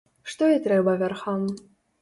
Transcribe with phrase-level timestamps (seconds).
[0.31, 1.47] Што і трэба вярхам.